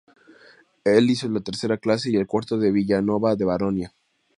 Él 0.83 1.11
hizo 1.11 1.29
la 1.29 1.41
tercera 1.41 1.77
clase 1.77 2.09
y 2.09 2.15
el 2.15 2.25
cuarto 2.25 2.59
en 2.59 2.73
Vila 2.73 3.03
Nova 3.03 3.35
da 3.35 3.45
Baronia. 3.45 3.93